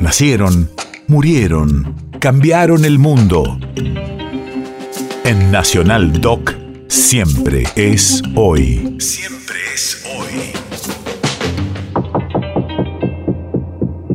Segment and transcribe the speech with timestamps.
[0.00, 0.70] Nacieron,
[1.08, 3.58] murieron, cambiaron el mundo.
[5.24, 6.54] En Nacional Doc,
[6.88, 8.96] siempre es hoy.
[8.98, 10.52] Siempre es hoy.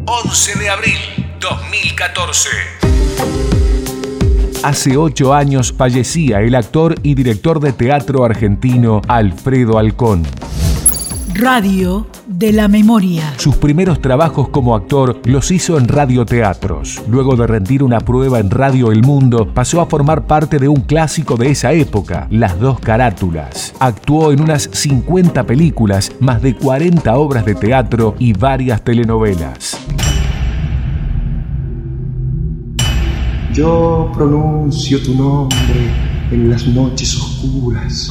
[0.07, 0.97] 11 de abril
[1.39, 2.49] 2014.
[4.63, 10.23] Hace ocho años fallecía el actor y director de teatro argentino Alfredo Alcón.
[11.37, 13.33] Radio de la memoria.
[13.35, 17.03] Sus primeros trabajos como actor los hizo en radioteatros.
[17.09, 20.79] Luego de rendir una prueba en Radio El Mundo, pasó a formar parte de un
[20.79, 23.73] clásico de esa época, Las dos carátulas.
[23.81, 29.77] Actuó en unas 50 películas, más de 40 obras de teatro y varias telenovelas.
[33.51, 35.91] Yo pronuncio tu nombre
[36.31, 38.09] en las noches oscuras.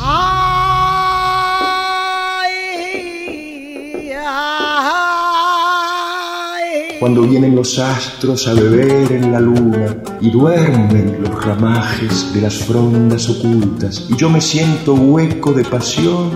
[7.05, 12.55] Cuando vienen los astros a beber en la luna y duermen los ramajes de las
[12.55, 16.31] frondas ocultas y yo me siento hueco de pasión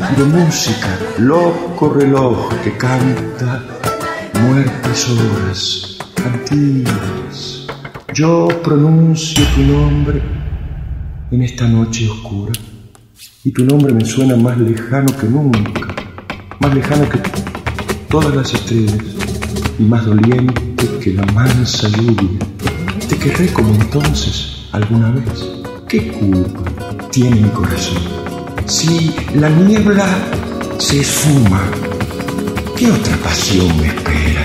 [0.00, 3.62] y de música, loco reloj que canta
[4.48, 7.66] muertas horas antiguas.
[8.14, 10.22] Yo pronuncio tu nombre
[11.32, 12.54] en esta noche oscura
[13.44, 15.94] y tu nombre me suena más lejano que nunca,
[16.60, 17.18] más lejano que
[18.08, 19.13] todas las estrellas
[19.78, 22.38] y más doliente que la mansa lluvia.
[23.08, 25.50] Te querré como entonces alguna vez.
[25.88, 26.62] ¿Qué culpa
[27.10, 28.02] tiene mi corazón?
[28.66, 30.06] Si la niebla
[30.78, 31.62] se esfuma,
[32.76, 34.42] ¿qué otra pasión me espera?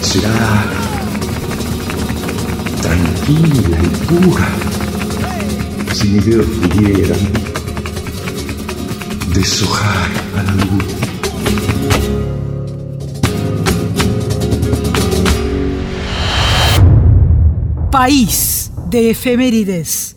[0.00, 0.64] Será
[2.80, 4.48] tranquila y pura
[5.92, 7.18] si mis dedos pudieran
[9.34, 11.11] deshojar a la luz.
[17.92, 20.11] País de efemérides.